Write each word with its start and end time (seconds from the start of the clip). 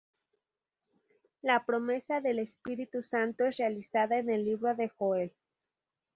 La 1.43 1.63
promesa 1.63 2.21
del 2.21 2.39
Espíritu 2.39 3.03
Santo 3.03 3.45
es 3.45 3.57
realizada 3.57 4.17
en 4.17 4.31
el 4.31 4.45
libro 4.45 4.73
de 4.75 4.89
Joel. 4.89 5.31